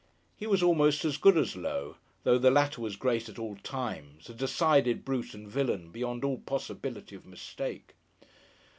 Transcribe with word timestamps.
He 0.35 0.47
was 0.47 0.63
almost 0.63 1.05
as 1.05 1.17
good 1.17 1.37
as 1.37 1.55
Low, 1.55 1.95
though 2.23 2.39
the 2.39 2.49
latter 2.49 2.81
was 2.81 2.95
great 2.95 3.29
at 3.29 3.37
all 3.37 3.55
times—a 3.57 4.33
decided 4.33 5.05
brute 5.05 5.35
and 5.35 5.47
villain, 5.47 5.91
beyond 5.91 6.23
all 6.23 6.39
possibility 6.39 7.15
of 7.15 7.23
mistake. 7.27 7.93